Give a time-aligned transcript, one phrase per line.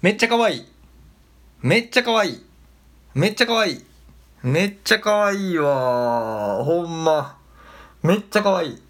[0.00, 0.66] めっちゃ可愛い。
[1.60, 2.42] めっちゃ可愛い。
[3.14, 3.84] めっちゃ可愛い。
[4.44, 6.62] めっちゃ可愛いわ。
[6.64, 7.36] ほんま。
[8.04, 8.82] めっちゃ可愛い。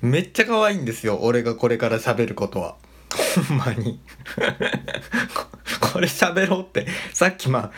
[0.00, 1.18] めっちゃ可愛いんですよ。
[1.20, 2.76] 俺がこれから喋ることは。
[3.46, 4.00] ほんまに。
[5.92, 6.86] これ喋ろうって。
[7.12, 7.72] さっきまあ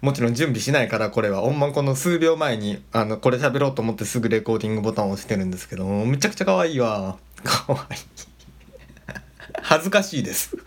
[0.00, 1.40] もちろん準備しないからこれは。
[1.40, 7.18] ほんまこの数秒前にあのこれ喋ろうと思ってすぐレコーディングボタンを押してるんですけどめちゃくちゃ可愛いわ。
[7.42, 8.00] 可愛い。
[9.68, 10.56] 恥ずかしいです。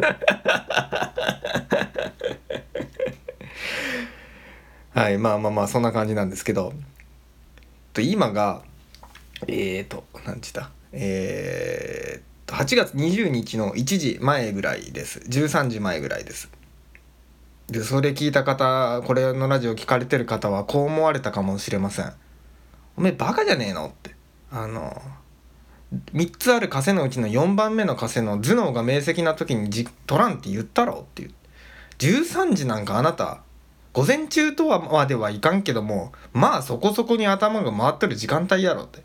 [4.94, 6.74] はいまあまあまあそんな感じなんですけど。
[7.94, 8.62] と今が
[9.48, 15.20] えーと何時だえーと8月20日の1時前ぐらいです。
[15.20, 16.50] 13時前ぐらいです。
[17.68, 22.12] でそれ聞いた方これのラジオ聞かれてる方はこう思われたかもしれません。
[22.98, 23.88] おめえバカじゃねえの？
[23.88, 24.14] って。
[24.52, 25.02] あの
[26.14, 31.34] 3つある枷のうちの4番目の枷の頭脳が明晰な時にじ取らんって言ったろっていう。
[31.98, 33.42] 13時なんかあなた
[33.92, 39.04] 午前中とはまではいかんけどもまあそこそこに頭が回ってる時間帯やろって。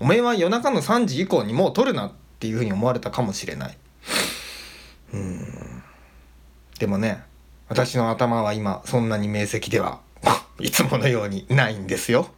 [0.00, 3.78] おめえは夜中の3時以降にもう取るなっていうふうに思われたかもしれない。
[5.12, 5.82] うん。
[6.78, 7.22] でもね
[7.68, 10.00] 私の頭は今そんなに明晰では
[10.58, 12.30] いつものようにないんですよ。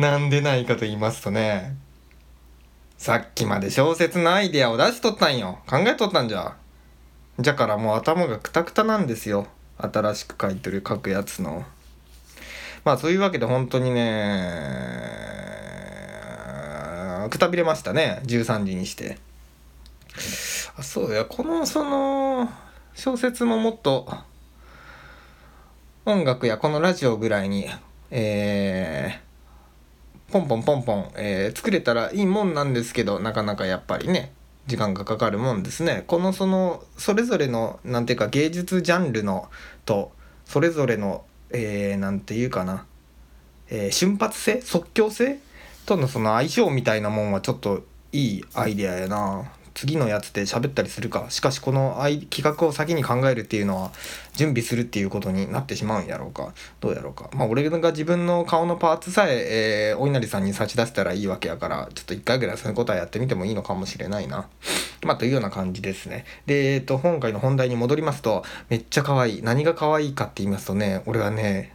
[0.00, 1.76] なんでないかと言いますとね
[2.96, 5.60] さっきまで小説のアイデアを出しとったんよ。
[5.66, 6.56] 考えとったんじゃ。
[7.38, 9.46] じゃからもう頭がクタクタなんですよ。
[9.78, 11.64] 新しく書いてる書くやつの。
[12.84, 14.00] まあそういうわけで本当にね
[17.30, 18.20] くたびれましたね。
[18.24, 19.18] 13時にして。
[20.76, 21.24] あそうや。
[21.24, 22.50] このその
[22.94, 24.06] 小説ももっと
[26.04, 27.66] 音楽やこのラジオぐらいに
[28.10, 29.29] えー、
[30.30, 34.32] ポンポンポンポン、えー、作れたらいいもんなんですけどなかなかやっぱりね
[34.66, 36.04] 時間がかかるもんですね。
[36.06, 39.48] このそのそれぞれの何ていうか芸術ジャンルの
[39.84, 40.12] と
[40.44, 42.86] それぞれのえー、ていうかな、
[43.68, 45.38] えー、瞬発性即興性
[45.86, 47.82] とのその相性みたいなもんはちょっと
[48.12, 49.52] いいアイデアやな。
[49.74, 51.96] 次のやつで喋ったりするかしかしこの
[52.30, 53.92] 企画を先に考えるっていうのは
[54.34, 56.52] 準備するっていうことになってしまうんやろうか。
[56.80, 57.30] どうやろうか。
[57.34, 64.48] まあ俺が自分の顔のパーツさええー、お稲荷さんに差し出したらいいわけやからちょっと一回ぐらいそういうことはやってみてもいいのかもしれないな。
[65.02, 66.24] まあというような感じですね。
[66.46, 69.42] でえっ、ー、と今回の本題に戻りますとめっちゃ可愛い。
[69.42, 71.72] 何が可愛いかって言いますとね俺はね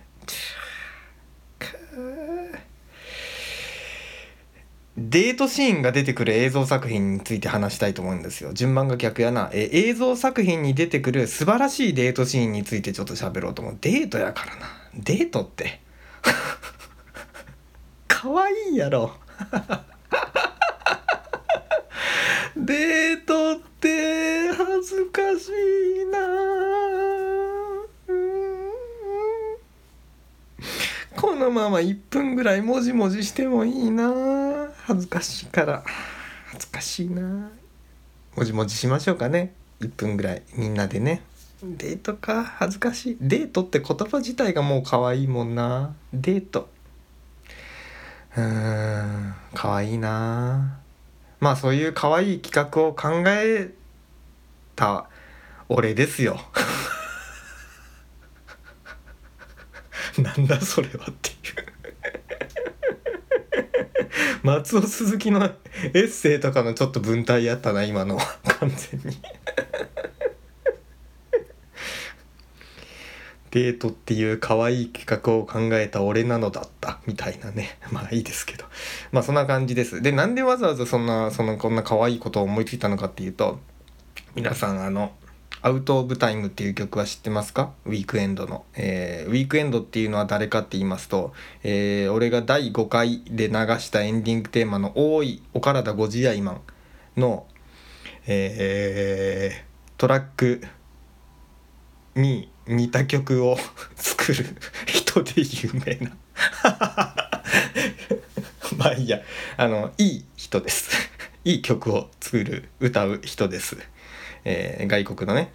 [4.97, 8.53] デートシーンが出てくる映像作品について話したいと思うんですよ。
[8.53, 9.49] 順番が逆やな。
[9.51, 13.77] え映像作品に出てくる素晴らしいデートシーンについてちょっと喋ろうと思う。
[13.81, 14.67] デートやからな。
[14.95, 15.81] デートって。
[18.07, 19.11] かわいいやろ。
[22.55, 25.49] デートって恥ずかし
[26.03, 26.19] いな
[31.25, 34.13] このまま1分ぐらいもじもじしてもいいな。
[34.83, 35.83] 恥ずかしいから。
[36.45, 37.49] 恥ずかしいな。
[38.35, 39.51] もじもじしましょうかね。
[39.81, 41.23] 1分ぐらいみんなでね。
[41.63, 42.43] デートか。
[42.43, 43.17] 恥ずかしい。
[43.19, 45.95] デートって言葉自体がもう可愛いもんな。
[46.13, 46.69] デート。
[48.37, 49.33] うーん。
[49.55, 50.77] 可愛いな。
[51.39, 53.73] まあそういう可愛い企画を考え
[54.75, 55.09] た
[55.69, 56.39] 俺ですよ。
[60.21, 61.35] なんだそれはっていう。
[64.43, 65.49] 松尾鈴木のエ
[65.91, 69.17] ッセイとかのちょっと文体やったな今のは完全に。
[73.51, 77.77] デートっていう可愛い企画を考えた俺なのだったみたいなね。
[77.91, 78.65] まあいいですけど。
[79.11, 80.01] まあそんな感じです。
[80.01, 83.59] でなんでわざわざそんなそのこんな可愛いことを思いついたのかっていうと
[84.35, 85.13] 皆さんあの
[85.65, 87.71] アウト・オブ・タイムっていう曲は知ってますか？
[87.87, 91.33] ウィークエンドの、えー、ウィークエンドっていうのは誰かって言いますと、
[91.63, 96.61] えー、俺が第5回で流したエンディングテーマの「多いお体ご自愛マン」
[97.17, 97.47] の、
[98.27, 100.61] えー、トラック
[102.13, 103.57] に似た曲を
[103.97, 104.45] 作る
[104.85, 106.15] 人で有名な。
[108.77, 109.19] まあいいや。
[109.57, 110.91] あのいい人です。
[111.43, 113.77] いい曲を作る歌う人です。
[114.45, 115.51] えー、外国のね。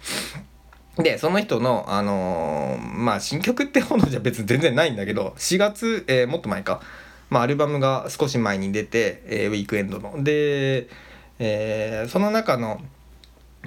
[0.97, 6.81] で、その人の、あのー、まあ、新曲ってほどじゃ別に全然ないんだけど、4月、えー、もっと前か、
[7.29, 10.23] まあ、アルバムが少し前に出て、えー、ウィークエンドの。
[10.23, 10.89] で、
[11.39, 12.81] えー、その中の、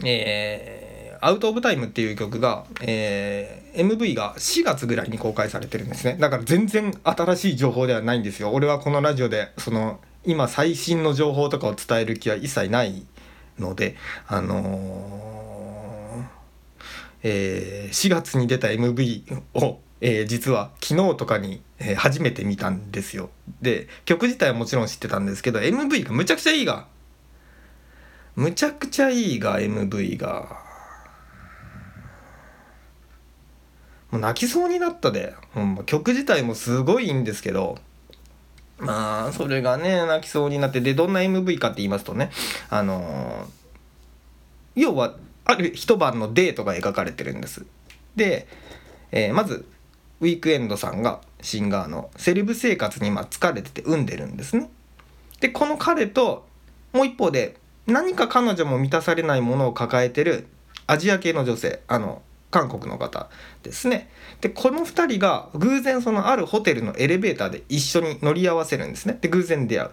[0.05, 13.05] えー、アウト・オブ・タイム」っていう曲が、えー、MV が4月ぐらいに公開されてるんですねだから全然新しい情報ではないんですよ俺はこのラジオでその今最新の情報とかを伝える気は一切ない
[13.59, 13.97] ので
[14.27, 23.31] あのー、えー、4月に出た MV をえー、実は昨日とかに、えー、初めて見たんですよ。
[23.63, 26.87] で曲自体はもちろん知ってたんですけど MV がむちゃくちゃいいが
[28.37, 30.63] むちゃくちゃいいが MV が
[34.11, 37.79] もう泣きそうになったで、うん、曲自体もすごいいいんですけど
[38.79, 42.31] まあそれがね泣きそうになってでどんな MV かって言いますとね
[42.71, 47.67] あのー、要はある一晩のデートが描かれてるんです。
[48.17, 48.49] で、
[49.13, 49.67] えー、まず
[50.21, 54.71] ウィークエンドさんがシンガーのセレブ生活にま疲れてて産んでるんですね。
[55.41, 56.47] でこの彼と
[56.93, 57.57] もう一方で
[57.87, 60.47] 何か彼女も満たされないものを抱えてる
[60.87, 62.23] アジア系の女性あの
[62.55, 63.29] 韓国の方
[63.65, 64.09] ですね。
[64.41, 69.19] でこの2人が偶然そのあるホテルのエレベーターで一緒に乗り合わせるんですね。
[69.21, 69.91] で偶然出会う。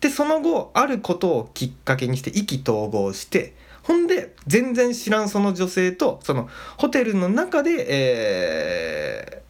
[0.00, 3.54] でその後あることをきっかけにして意気投合して
[3.84, 6.48] ほんで全然知らんその女性とその
[6.78, 9.42] ホテルの中で、え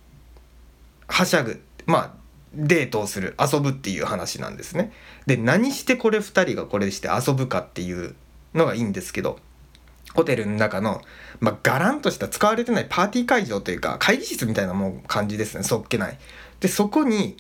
[1.09, 2.11] ー、はしゃぐまあ
[2.53, 4.93] デートをする遊ぶっていう話なんですね。
[5.25, 8.15] で何してこれ2人がこれして遊ぶかっていう
[8.53, 9.39] のがいいんですけど
[10.15, 11.03] ホテルの中の、
[11.41, 16.19] まあ、ガランとした使われてないパーティー会場というか会議室みたいなもん感じですねそっけない。
[16.61, 17.37] でそこに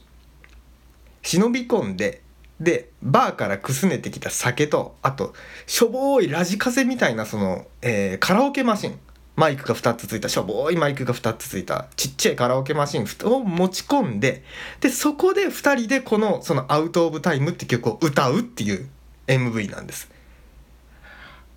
[1.23, 2.23] 忍び込んで
[2.61, 5.35] でバーからくすねてきた酒とあと
[5.67, 8.99] しょぼーいラジカセみたいなその、えー、カラオケマシン
[9.37, 14.44] マイクが2つついたしょぼーいマイクが2つついたちっちゃいカラオケマシンを持ち込んで
[14.81, 18.88] でそこで2人でこの「そのアウト・オブ・タイム」って曲を歌うっていう
[19.27, 20.13] MV なんです。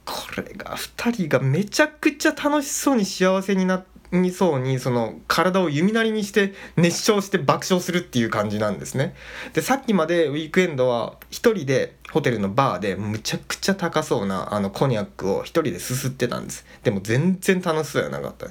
[0.07, 9.15] これが2人がめちゃくちゃ楽しそうに幸せになにそうにその体を弓なりにして熱唱して爆笑するっていう感じなんですね。
[9.51, 16.65] でさっきまでウィークエンドは1人でホテルのバーでむちゃくちゃ高そうなあのコニャックを1人ですすってたんです。
[16.83, 18.47] でも全然楽しそうやなかった。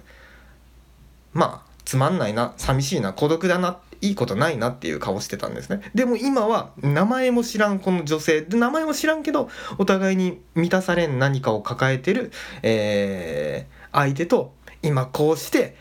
[1.33, 5.81] まあつまんないな寂しいな孤独だないいことないなっていう顔してたんですね。
[5.95, 8.43] でも今は名前も知らんこの女性。
[8.43, 9.49] で名前も知らんけど
[9.79, 12.33] お互いに満たされん何かを抱えてる、
[12.63, 14.53] えー、相手と
[14.83, 15.77] 今こうして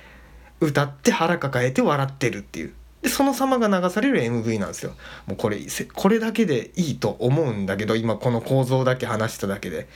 [0.59, 2.73] 歌って腹抱えて笑ってるっていう。
[3.01, 4.93] でその様が流される MV なんですよ。
[5.27, 5.59] もうこれ
[5.93, 9.87] これだけでいいと思うんだけど今この構造だけ話しただけで。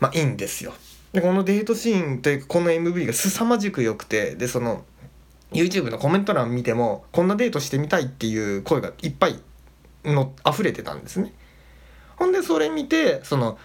[0.00, 0.74] まあいいんですよ。
[1.12, 4.84] でこのデートシーンというかこの MV が凄まじく良くてでその
[5.52, 9.40] YouTube のコメント欄見てもこんなデートしてみたいっていう声がいっぱい
[10.04, 11.32] の溢れてたんですね
[12.16, 13.58] ほんでそれ見てその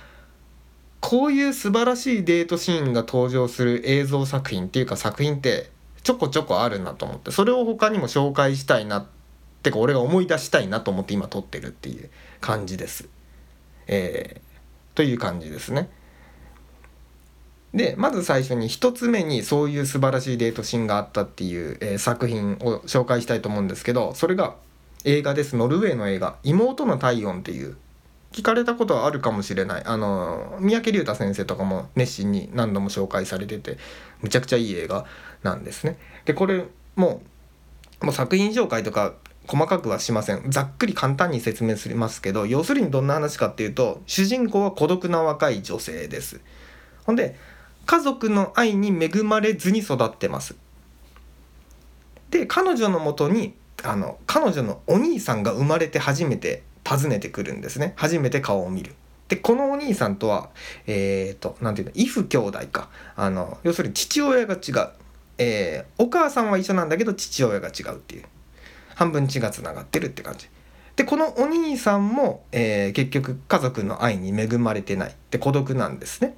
[0.99, 5.69] こういう素晴らしいデートシーンが登場する映像作品っていうか作品って
[6.03, 9.05] ちょこちょこあるなと思ってそれを他にも紹介したいなっ
[9.63, 12.09] てか俺が思い出したいなと思って今撮ってるっていう
[12.39, 13.09] 感じです。
[13.87, 15.89] えー、という感じですね。
[17.73, 24.55] でまず最初に1つ目にそういう素晴らしいデートシーンがあったっていう、えー、作品を紹介したいと思うんですけどそれが
[25.05, 27.75] 映画ですノルウェーの映画「妹の体温」っていう
[28.31, 33.77] 聞かれたことはあるかもしれないあの三宅龍太先生とかも熱心に何度も紹介されてて
[34.21, 35.05] むちゃくちゃいい映画
[35.43, 35.97] なんですね。
[36.25, 37.21] でこれも
[38.01, 39.13] もう作品紹介とか
[39.47, 46.41] 細かくはしませんざっくり簡単に説明しますけど要するにどんな話かっていうと主人公は孤独な若い女性です。
[47.05, 47.35] ほんで
[47.85, 50.55] 家族の愛に恵まれずに育ってます。
[52.29, 58.95] で彼女のもとにあの彼女のお兄さんが生まれて初めて訪ねてくるんですね初めて顔を見る。
[59.27, 60.49] でこのお兄さんとは
[60.87, 64.89] えっ、ー、と何て言うの異父兄弟かあの要するに父親が違う、
[65.37, 68.25] えー、お母さんは一緒なんだけど父親が違うっていう
[68.95, 70.47] 半分血がつながってるって感じ。
[70.95, 76.35] でこのお兄さんも、えー、結局家族の愛に恵まれてないで孤独なんですね。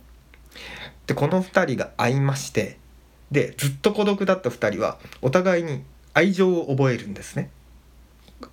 [1.07, 2.77] でこの2人が会いまして
[3.31, 5.83] でずっと孤独だった2人はお互いに
[6.13, 7.49] 愛情を覚えるんですね。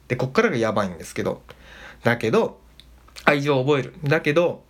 [0.08, 1.42] でこっからがやばいんですけど
[2.02, 2.58] だけど
[3.24, 3.94] 愛情を覚える。
[4.04, 4.64] だけど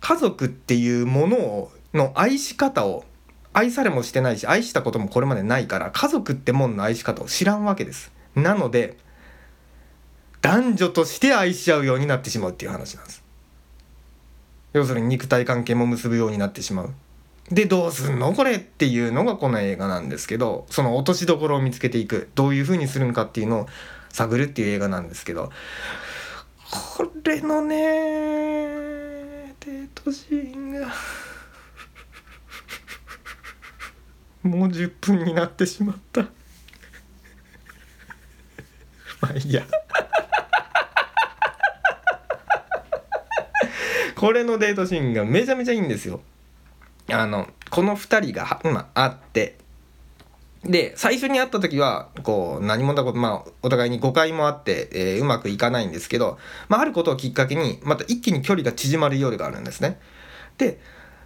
[0.00, 3.04] 家族っていうものをの愛し方を
[3.52, 8.12] 愛されもしてないし愛したこともこれまでないから家族ってもんの愛し方を知らんわけです。
[8.34, 8.96] なので
[10.40, 13.22] 男女として愛し合うようになってしまうっていう話なんです。
[14.72, 16.94] 要するに肉体関係も結ぶようになってしまう
[17.52, 22.30] でどうすんのこれっていうのがこの映画なんですけどその落としどころを見つけていく。
[22.34, 23.66] どういうふうにするのかっていうのを
[24.08, 25.50] 探るっていう映画なんですけど。
[26.70, 27.76] これのね
[29.60, 30.88] デートシーンが
[34.42, 36.22] もう10分になってしまった。
[39.20, 39.66] まあいいや。
[44.16, 46.22] これのデートシーンがめちゃめちゃいいんですよ。
[47.10, 49.56] あのこの2人が今会って
[50.64, 59.98] で最初に会った時はこう何もだことまあお互いに誤解もあって、えー、うまくいかないんですけど、まあ、あることをきっかけにまた一気に距離が縮まる夜があるんですね。
[60.58, 60.78] で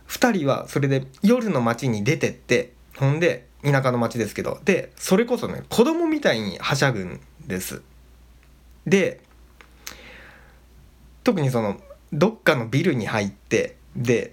[0.09, 7.83] 2人はそれで夜の街に出てってほんで田舎の町ですけどでそれこそね子供みたいにはしゃぐんです。
[8.87, 9.21] で
[11.25, 11.79] 特にその
[12.13, 14.33] どっかのビルに入ってで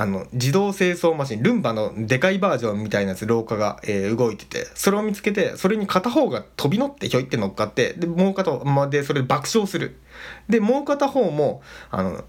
[0.00, 10.00] あの自動清掃マシンルンバのでかいバージョンみたいなやつ廊下が、えー、動いててそれを見つけてそれに片方が飛び乗ってひょいって乗っかってでもう片方、までそれで爆笑する。
[10.48, 12.24] でもう片方もあの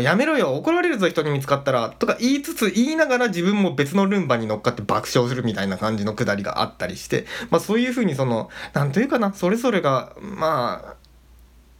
[0.00, 10.94] やめろよ怒られるぞ人に見つかったらとか言いつつ言いながら自分も別のルンバに乗っかって爆笑するみたいな感じのくだりがあったりしてまあそういうふうにその何というかなそれぞれがまあ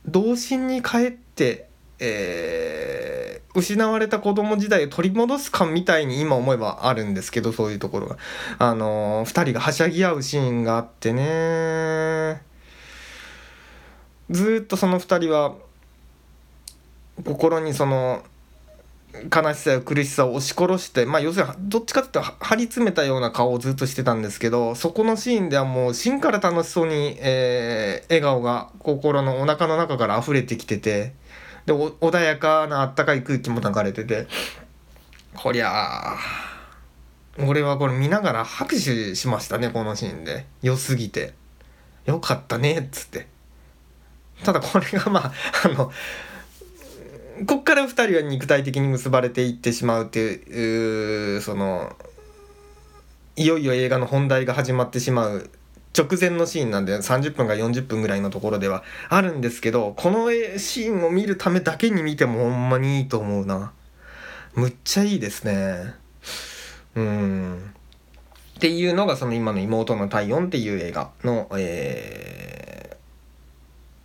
[0.04, 1.68] 童心に帰って
[2.04, 3.21] えー、
[3.54, 8.16] 失われた子供時代を取り戻す感みたいに今思えばあるんですけどそういうところが。
[8.58, 12.42] あのー、2人がはしゃぎ合うシーンがあってね。
[14.30, 15.54] ずっとその2人は
[17.24, 18.22] 心にその
[19.34, 31.12] 悲しさや苦しさを押し殺してまあ要するにどっちかっていうと張り詰めたような顔をずっとしてたんですけどそこのシーンではもう芯から楽しそうに、えー、笑顔が心のお腹の中から溢れてきてて
[31.66, 34.26] で穏やかなあったかい空気も流れてて
[35.34, 36.52] こりゃあ
[37.38, 40.46] 俺はこれ見ながら拍手しましたねこのシーンで。
[40.62, 41.32] 良すぎて。
[42.04, 43.26] よかったねっつって。
[44.44, 45.32] ただこれがまあ
[45.64, 45.90] あの
[47.46, 51.96] こっから2人は肉体的に結ばれていってしまうっていうその
[53.36, 55.50] いよいよ映画の本題が始まってしまう
[55.96, 63.72] 直前のシーンなんで30分か40分ぐらいのところではあるんですけどこのシーンを見るためだけに見てもほんまにいいと思うな。
[64.54, 65.94] むっちゃいいですね。
[66.94, 67.74] うん。
[68.56, 72.96] っていうのがその今の妹の体温っていう映画のえ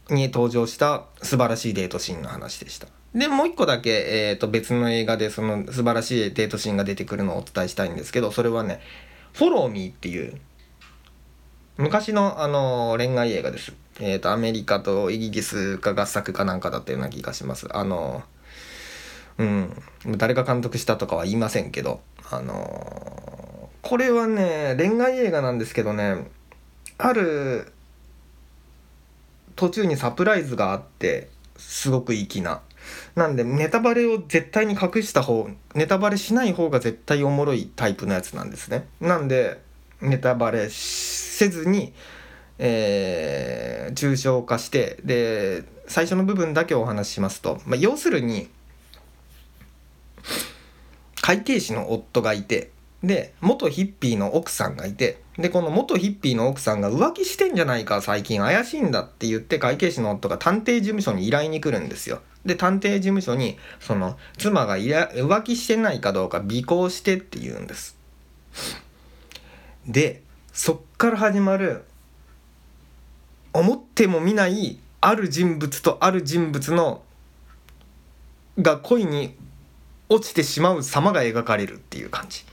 [0.08, 2.88] ー、に登場した素晴らしいデートシーンの話でした。
[3.13, 8.82] でもう一個だけ、えー、と別の映画でその素晴らしいデートシーンが出てくるのをお伝えしたいんですけどそれはね
[9.34, 10.39] 「フォローミー」っていう
[11.77, 13.72] 昔のあの恋愛映画です。
[14.00, 17.67] えっ、ー、とアメリカとイギリスか合作かなんかだったような気がします。
[17.72, 18.24] あの
[19.38, 19.84] うん
[20.17, 26.27] 誰が監督したとかは言いませんけどあのこれはね恋愛映画なんですけどね
[26.98, 27.72] ある
[29.55, 32.62] 途中にサプライズがあってすごく粋な。
[33.15, 38.88] なんでネタバレを絶対に隠した方ネタバレしない方が絶対おもろいタイプのやつなんですね。
[39.00, 39.66] なんで
[40.01, 41.94] ネタバレせずに、
[42.60, 48.50] えー、抽象化してで最初の部分だけお話ししますと、まあ、要するに
[51.22, 52.72] 会計士の夫がいて
[53.04, 62.22] で元ヒッピーの奥さんがいてでこの元ヒッピーの奥さんが浮気してんじゃないか最近怪しいんだって言って会計士の夫が探偵事務所に依頼に来るんですよ。
[62.44, 67.98] で探偵事務所にその妻が浮気してないかどうか尾行してって言うんです。
[69.88, 70.22] で
[70.53, 71.84] そっから始まる
[73.53, 77.01] 思ってもみないある人物とある人物の
[78.60, 79.36] が恋に
[80.10, 82.46] 落ちてしまう様が描かれるっていう感じ。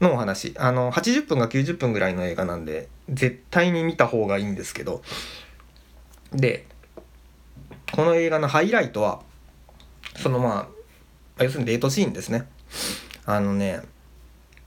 [0.00, 0.54] のお話。
[0.58, 5.02] あの80分か90分ぐらいの映画なんで絶対に見た方がいいんですけど。
[6.32, 6.66] で
[7.92, 9.20] この映画のハイライトは
[10.16, 10.68] そのま
[11.38, 12.48] あ要するにデートシーンですね。
[13.24, 13.82] あのね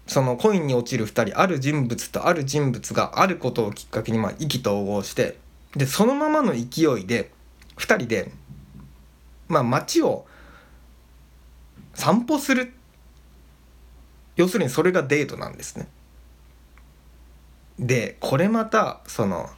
[0.07, 5.37] その恋に落ちる2人ある人物とある人物があることをきっかけにまあ意気投合して
[5.75, 7.31] でそのままの勢いで
[7.77, 8.31] 2人で
[9.47, 10.25] まあ街を
[11.93, 12.73] 散歩する
[14.35, 15.87] 要するにそれがデートなんですね。
[17.79, 19.49] でこれまたその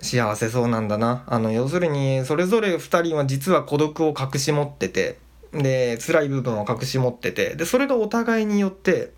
[0.00, 5.18] 幸せそうなんだなあの要するにそれぞれ2人は実は孤独を隠し持ってて
[5.52, 9.12] で辛い部分を隠し持っててでそれがお互いによって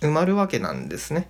[0.00, 1.28] 埋まるわけなんですね。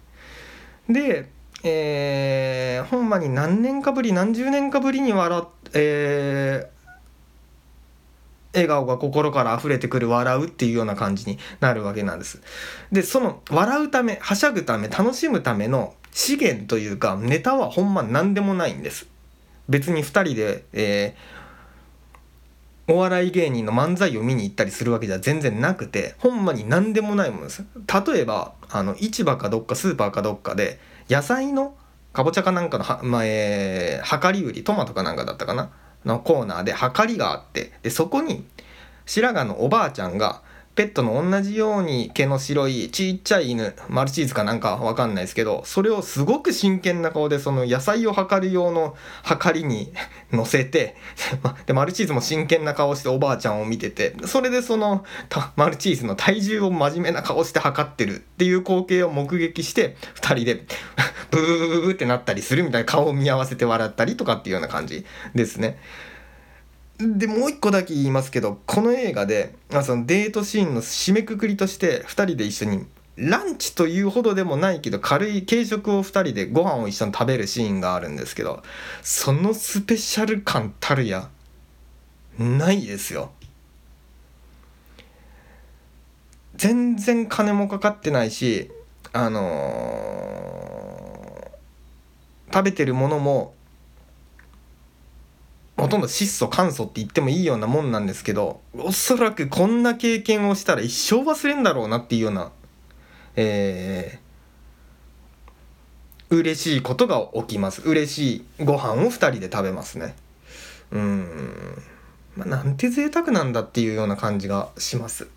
[0.89, 1.31] で、
[1.65, 12.43] えー、ほんまに何年かぶり何十年かぶりに笑っ、えー、笑顔が心から溢れてくる笑うっていうような感じになるわけなんです。
[12.93, 19.07] でその笑うためはしゃぐため楽しむための資源というかネタはほんま何でもないんです。
[19.69, 21.38] 別に2人で、えー
[22.89, 27.65] お笑い芸人の漫才を見に行ったりするわけじゃ全然なくてほんまに何でもないものです。
[28.07, 30.81] 例えばあの市場かどっかスーパーかどっかで
[31.11, 31.77] 野菜の
[32.15, 35.71] かぼちゃかなんかのは、まあえー、量り売りトマトかなんかだったかな
[36.05, 38.47] のコーナーで量りがあってでそこに
[39.05, 40.43] 白髪のおばあちゃんが
[40.79, 48.95] ペットの同じように毛の白いちっちゃい犬マルチーズかなんかわかんないですけどそれをすごく真剣な顔でその野菜を測る用の
[49.25, 49.93] 測りに
[50.31, 50.95] 乗せて
[51.67, 55.05] でマルチーズも真剣な顔しておばあちゃんを見ててそれでその
[55.57, 60.65] マルチーズの体重を真面目な顔して測ってるっていう光景を目撃して2人で
[61.33, 65.05] ブーブーブーってなったりするみたいな顔を見合わせて笑ったりとかっていうような感じ
[65.35, 65.81] ですね。
[66.99, 72.87] でもう一個だけ言いますけどこの映画でまあそのデートシーンの締めくくりとして2人で一緒に
[73.17, 78.63] ランチというほどでもないけど軽い軽食を2人でご飯を一緒に食べるシーンがあるんですけど
[79.03, 81.29] そのスペシャル感たるや
[82.39, 83.33] ないですよ。
[86.55, 88.71] 全然金もかかってないし
[89.13, 93.55] あのー、食べてるものも
[95.79, 102.51] ほとんど質素簡素って言ってもいいようなもんなんですけどおそらくこんな経験をしたら一生忘れんだろうなっていうような
[103.41, 107.83] えー、嬉しいことが起きます。
[107.83, 110.17] 嬉しいご飯を2人で食べますね。
[110.91, 111.83] うん。
[112.37, 115.29] まあ、なんて贅沢なんだっていうような感じがします。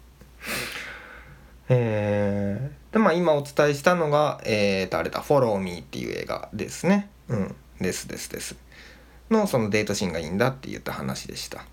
[1.69, 7.07] えー、でまあ今お伝えしたのがえーとあれだ「フォローミー」っていう映画ですね。
[7.27, 7.55] うん。
[7.79, 8.55] ですですです。
[9.31, 11.59] のそのデートシーンがいいんだって言った話でした。
[11.61, 11.65] あ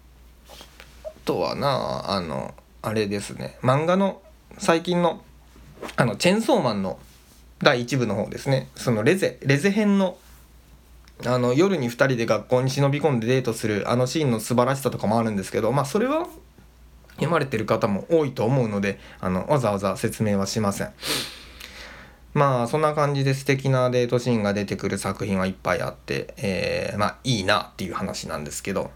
[1.25, 3.59] とはなあのあれですね。
[3.63, 4.23] 漫画の
[4.59, 5.23] 最近の
[5.97, 6.99] あのチェンソーマンの
[7.63, 8.69] 第1部の方ですね。
[8.77, 10.17] そのレゼレゼ編の
[11.27, 16.29] あの夜に2人で学校に忍び込んでデートするあのシーンの素晴らしさとかもあるんですけどまあそれは
[17.15, 20.93] 読まれてる方も多いと思うのであのわざわざ説明はしません。
[22.35, 28.91] まあそんな感じで素敵なデートシーンが出てくる作品はいっぱいあって、えー、まあいいなっていう話なんですけど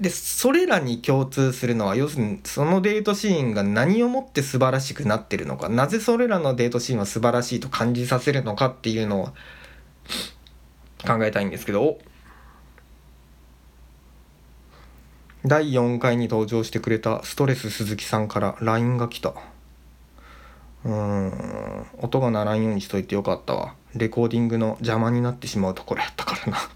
[0.00, 9.24] でそれらに共通するのは要するにそのデートシーンが何をもって素晴らしくなってるのかなぜそれらのデートシーンは素晴らしいと感じさせるのかっていうのを
[11.06, 11.98] 考えたいんですけど
[15.44, 19.34] 第4回に登場してくれたストレス鈴木さんから LINE が来た。
[20.84, 21.86] うん。
[21.98, 23.74] 音が鳴らんようにしといてよかったわ。
[23.94, 26.58] レコーディングの邪魔になってしまうところやったからな。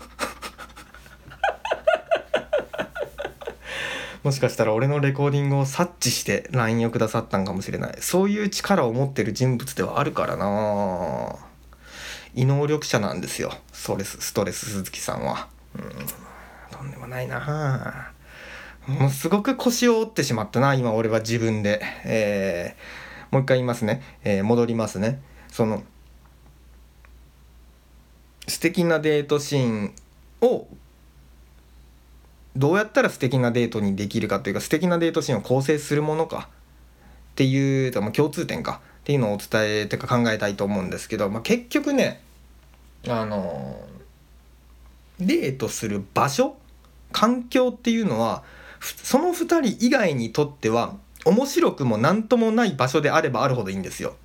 [4.23, 7.97] もしかしたら俺のレコーディングを察知して LINE をくださったんかもしれない。
[8.01, 11.37] そういう力を持ってる人物ではあるからな。
[12.35, 13.53] 異能力者なんですよ。
[13.73, 15.49] ストレスストレス鈴木さんは。
[15.77, 15.83] うん。
[16.71, 18.11] とんでもないな。
[18.87, 21.81] もうすごく腰を折ってしまったな今俺は自分で。
[22.05, 23.04] えー
[23.35, 25.21] もう一回言いますね、えー、戻りますね。
[25.49, 25.83] その
[28.47, 29.95] 素敵なデートシーン
[30.41, 30.69] を
[32.55, 36.49] どうやったら素敵なデートにできるかというか素敵なデートシーンを構成するものか
[37.33, 42.23] っていう、まあ、共通点かっていうのをお伝えてか考えたいと思うんですけど、まあ、結局ね
[43.09, 43.81] あの
[45.19, 46.55] デートする場所
[47.11, 48.45] 環境っていうのは
[48.81, 50.95] その2人以外にとっては
[51.25, 54.17] 面白くも何ともない場所であればあるほどいいんですよ。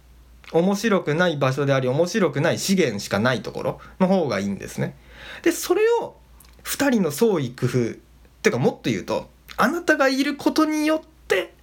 [0.51, 4.95] 面白くない場所であり面白くない資源しかないところの方がいいんですね。
[5.43, 6.15] でそれを
[6.63, 7.93] 2人の創意工夫っ
[8.41, 11.53] ていうかもっと言うとあなたがいることによって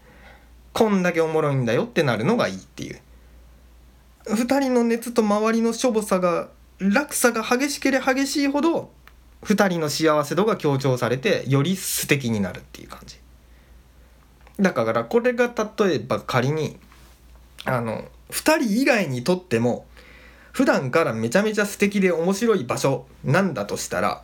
[0.72, 3.00] こんだけおもろいんだよってなるのがいいっていう。
[4.26, 8.90] 2人の熱と周りのしょぼさが落差が激しければ激しいほど
[9.42, 13.16] 2人の幸せ度が強調されてより素敵になるっていう感じ。
[14.58, 16.78] だからこれが例えば仮に
[17.64, 19.86] あの2人以外にとっても
[20.52, 24.22] 普段からめちゃめちゃ素敵で面白い場所なんだとしたら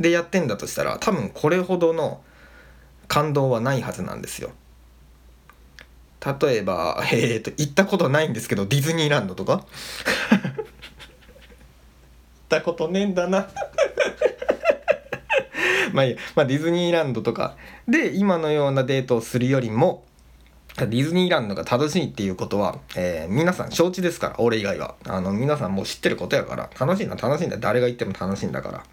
[0.00, 2.20] でやってんだとしたら多分これほどの
[3.06, 4.50] 感動はないはずなんですよ。
[6.40, 9.66] 例えば、えーと、行ったことないんですけどディズニーランドとか？
[10.32, 10.50] 行
[12.46, 13.48] ったことねえんだな
[15.94, 17.56] まあいいまあ、ディズニーランドとか。
[17.88, 20.04] で今のようなデートをするよりも
[20.76, 24.96] ディズニーランドが楽しいっていうことは、えー、皆さん承知ですから俺以外は。
[25.06, 26.68] あの皆さんもう知ってることやから。
[26.78, 27.56] 楽しいのは楽しいんだ。
[27.58, 28.84] 誰が言っても楽しいんだから。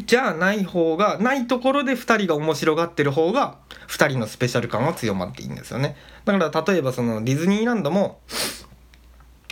[0.00, 5.96] じゃあない方がないところで2人が面白がってる方が2人のスペシャル感は強まっていいんですよね。
[6.24, 8.20] だから例えばそのディズニーランドも、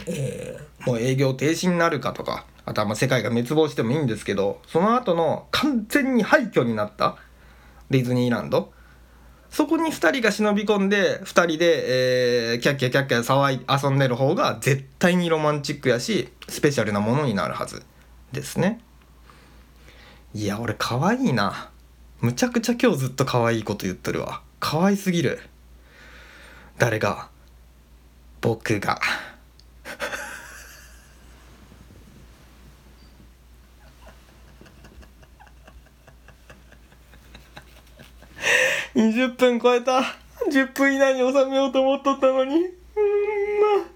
[0.07, 7.16] えー、もう営業停止になるかとかあとはまあ世界が滅亡してもいいんですけどその後の完全に廃墟になった
[7.90, 8.73] ディズニーランド。
[9.51, 17.83] そこに2人が忍び込んで2人で、えー、キャッキャキャッキャ騒い遊んでる方が絶対にロマンチックやしスペシャルなものになるはず
[18.31, 18.81] ですね。
[20.35, 21.70] いや俺可愛いな。
[22.20, 24.42] むちゃくちゃ今日ずっと可愛いこと言ってるわ。
[24.61, 25.40] 可愛すぎる。
[26.79, 27.29] 誰が？
[28.40, 29.01] 僕が。
[38.94, 40.03] 20分超えた。
[40.50, 42.57] 10分以内に収めようと思っとったのに。
[42.57, 42.68] うんま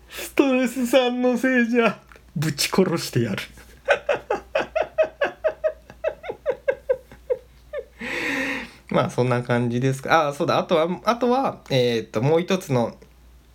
[0.08, 1.98] ストレスさんのせいじゃ。
[2.36, 3.42] ぶち殺してやる。
[8.90, 10.26] まあそんな感じですか。
[10.26, 10.58] ああそうだ。
[10.58, 12.96] あとはあとはえー、っともう一つの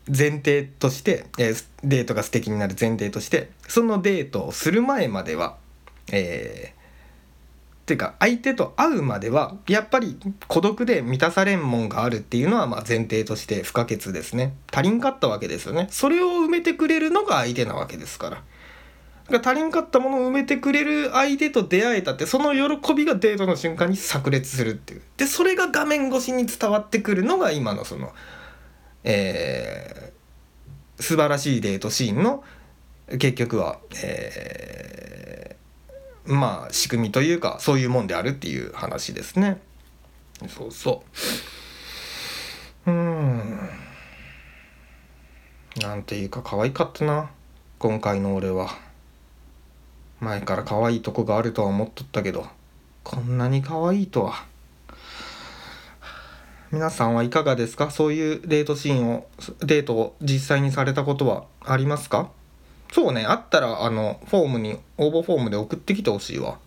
[0.08, 5.56] 前提として、えー、デートが素敵になる前提としてそのデートをする前までは
[6.12, 6.79] えー、
[7.90, 14.54] ていうか相手と会うまではやっぱり孤独で満たされんもんがあるっていうのはまあ前提として不可欠ですね。
[14.72, 15.88] 足りんかったわけですよね。
[15.90, 18.44] それを埋めてくれるのが相手なわけですから。
[19.30, 25.02] だから足りんかったものを埋めてくれる相手と出会えたってその喜びがデートの瞬間に炸裂するっていう。
[25.18, 28.14] でそれが画面越しに伝わってくるのが今のその
[29.04, 32.44] えー、素晴らしいデートシーンの
[33.18, 35.29] 結局はえー
[36.30, 39.60] まあ仕組みというかそういうもんであるっていう話ですね。
[40.48, 41.04] そうそ
[42.86, 42.92] う。
[42.92, 43.60] うん。
[45.82, 47.32] なんていうか可愛かったな。
[47.80, 48.70] 今回の俺は。
[50.20, 52.46] 前から可愛いとこがあるとは思っとったけど。
[53.04, 54.46] こんなに可愛いとは。
[56.72, 57.90] 皆さんはいかがですか？
[57.90, 59.28] そういうデートシーンを
[59.62, 62.30] デートを実際にされたことはありますか？
[62.92, 66.60] そうねあったらあのフォームに応募フォームで送ってきてほしいわ。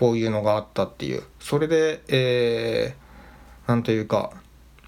[0.00, 1.22] こういうのがあったっていう。
[1.38, 4.32] それでえー、なんというか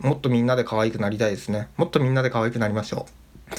[0.00, 1.68] もっとみんなで可愛くなりたいですね。
[1.76, 3.06] もっとみんなで可愛くなりましょ
[3.50, 3.54] う。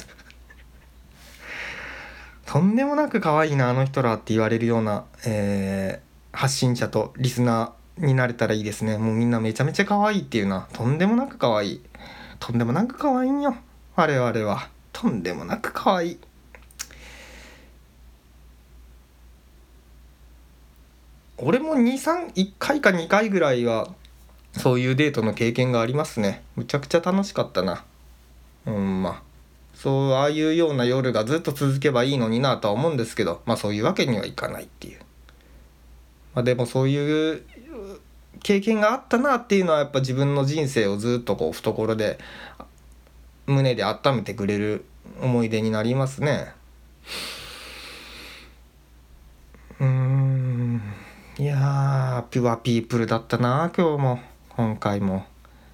[2.46, 8.98] とんでもなく可愛いなあの人らって言われるような、えー、発信者とリスナーになれたらいいですね。
[8.98, 10.68] もうみんなめちゃめちゃ可愛いっていうな。
[10.72, 11.82] とんでもなく可愛い。
[12.38, 13.54] とんでもなく可愛いんよ。
[13.96, 14.68] 我々は。
[14.92, 16.18] とんでもなく可愛い。
[21.42, 23.88] 俺も231回か2回ぐらいは
[24.52, 26.42] そういうデートの経験がありますね。
[26.56, 27.84] むちゃくちゃ楽しかったな。
[28.66, 29.22] うんまあ。
[29.74, 33.40] そうああいうような夜がずっと続けばいいのになとは思うんですけど。
[33.46, 34.98] まあそういうわけにはいかないっていう。
[36.34, 37.42] まあでもそういう
[38.42, 42.18] 経験があったなっていうのはやっぱ自分の人生をずっとこう懐で
[43.46, 44.84] 胸で温めてくれる
[45.20, 46.52] 思い出になりますね
[49.80, 50.82] うん
[51.38, 51.44] い
[52.22, 54.20] ピュアピープルだったな今日も。
[54.50, 55.24] 今回も。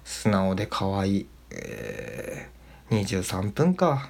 [0.03, 4.09] 素直で可愛い、えー、23分か。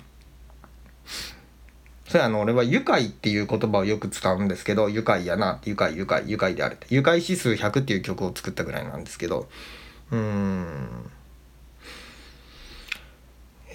[2.07, 5.59] それあの俺は愉快っていう言葉をよく使うんですけど愉快やな。
[5.65, 6.87] 愉快愉快愉快であるって。
[6.89, 9.49] 愉快指数100っていう曲を作ったぐらいなんですけど。
[10.11, 11.11] うん。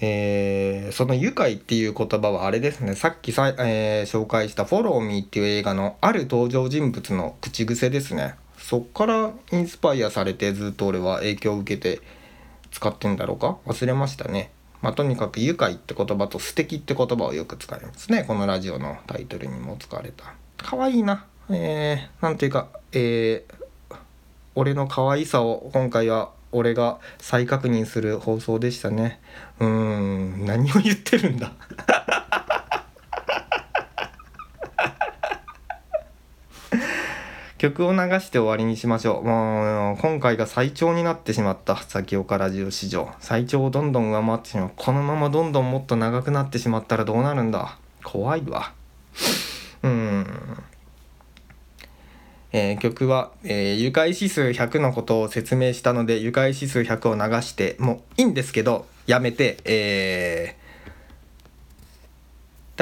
[0.01, 2.95] えー、その愉快っていう言葉はあれですね。
[2.95, 8.35] さっきさ、えー、紹介した「フォローミー」っていう映画のある登場人物の口癖ですね。
[8.63, 12.01] そっからインスパイアされてずっと俺は影響を受けて
[12.71, 13.57] 使ってんだろうか？
[13.65, 14.51] 忘れましたね。
[14.81, 18.23] まあ、とにかく愉快って言葉と素敵って言葉をよく使いますね。
[18.23, 20.33] このラジオのタイトルにも使われた。
[20.57, 21.25] 可愛いな。
[21.49, 23.95] えー、なんていうかえー、
[24.55, 29.19] 俺の可愛さを今回は俺が再確認する放送でしたね。
[29.59, 31.51] うーん何を言ってるんだ？
[37.63, 39.23] 曲を流して終わりにしましょう。
[39.23, 41.77] もう今回が最長になってしまった。
[41.77, 43.09] 先岡ラジオ史上。
[43.21, 44.71] 最長をどんどん上回ってしまう。
[44.75, 47.77] このままどんどんもっと長くなってしまったらどうなるんだ。
[48.03, 48.73] 怖いわ。
[49.81, 50.27] うん。
[52.51, 60.62] えー、曲は、えー、愉快指数100のことを説明したので愉快指数100を流してもいいんですけどやめて、えー、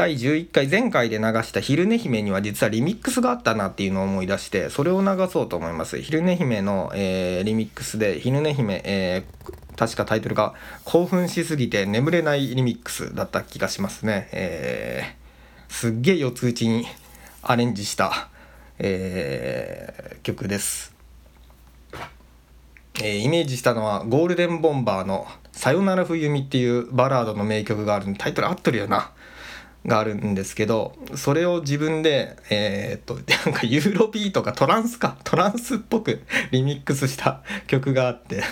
[0.02, 14.28] 第11回前回で流した「昼寝姫」には実はリミックスがあったなっていうのを思い出してそれを流そうと思います昼寝姫の、えー、リミックスで昼寝姫、えー、確かタイトルが「興奮しすぎて眠れないリミックス」だった気がしますね。
[14.32, 16.88] えー、すっげえ四つ打ちに
[17.44, 18.30] アレンジした
[18.80, 20.96] えー、曲です、
[22.96, 29.12] えー、イメージしたのはゴールデンボンバーの「さよなら冬美」っていうバラードの名曲があるんでタイトル合ってるよな。
[29.86, 33.16] があるんですけどそれを自分でえー、っと
[33.46, 38.44] なんかユーロビーとかトランスかトランスっぽく リミックスした曲があって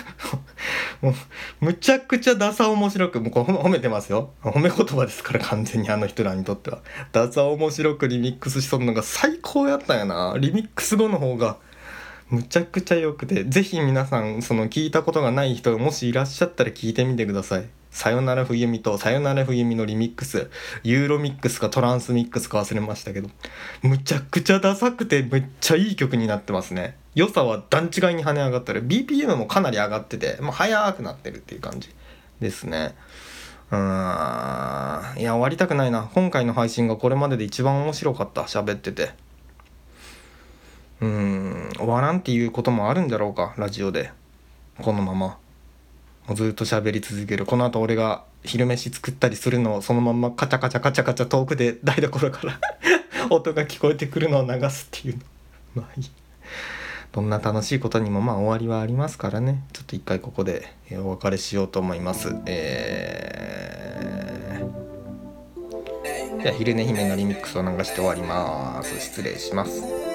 [1.00, 1.14] もう
[1.60, 4.30] むちゃくちゃダサ面白くもう褒めてますよ。
[4.42, 6.80] 褒め言葉ですから完全にあの人らにとっては。
[7.12, 10.36] ダサ面白くリミックスしとるのが最高やったんやな。
[10.38, 11.56] リミックス後の方が
[12.28, 13.44] むちゃくちゃ良くて。
[13.44, 17.79] 是非皆さんその聞いたことがない人がもしいらっしゃったら聞いてみてください。
[17.90, 20.48] さよなら冬美とさよなら冬美のリミックス。
[20.84, 23.28] ユーロミックスかトランスミックスか忘れましたけど。
[23.82, 26.96] むちゃくちゃダサくてめっちゃいい曲になってますね。
[27.14, 28.86] 良さは段違いに跳ね上がったる。
[28.86, 31.92] BPM もかなり上がっててもう速くなってるっていう感じ
[32.40, 32.94] ですね。
[33.72, 35.18] うーん。
[35.18, 36.08] いや終わりたくないな。
[36.14, 38.42] 今回の配信がこれまでで一番面白かった。
[38.42, 39.10] 喋ってて。
[41.00, 41.70] うん。
[41.76, 44.12] 終わらんっていうこともあるんだろうかラジオで。
[44.80, 45.39] このまま。
[46.30, 47.44] もうずっと喋り続ける。
[47.44, 52.60] この後俺が昼飯作ったりするのをそのままカチャカチャカチャカチャ遠くで台所から
[53.30, 55.22] 音が聞こえてくるのを流すっていうの。
[55.74, 56.10] まあいい。
[57.10, 59.64] どんな楽しいことにもまあ終わりはありますからね。
[59.72, 62.32] ちょっと一回ここでお別れしようと思います。
[62.46, 69.00] えー、じゃあ昼寝姫のリミックスを流して終わります。
[69.00, 70.09] 失礼します。